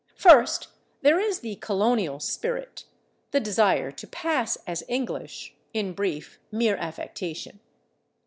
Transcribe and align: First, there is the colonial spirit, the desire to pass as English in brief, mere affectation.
First, 0.15 0.69
there 1.03 1.19
is 1.19 1.41
the 1.41 1.57
colonial 1.57 2.19
spirit, 2.19 2.85
the 3.29 3.39
desire 3.39 3.91
to 3.91 4.07
pass 4.07 4.55
as 4.65 4.83
English 4.87 5.53
in 5.75 5.93
brief, 5.93 6.39
mere 6.51 6.75
affectation. 6.75 7.59